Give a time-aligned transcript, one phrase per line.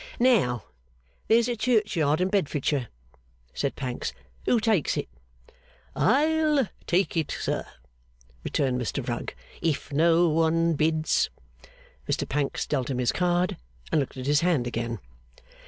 [0.19, 0.63] 'Now,
[1.27, 2.87] there's a churchyard in Bedfordshire,'
[3.53, 4.13] said Pancks.
[4.47, 5.07] 'Who takes it?'
[5.95, 7.67] 'I'll take it, sir,'
[8.43, 11.29] returned Mr Rugg, 'if no one bids.'
[12.09, 13.57] Mr Pancks dealt him his card,
[13.91, 14.97] and looked at his hand again.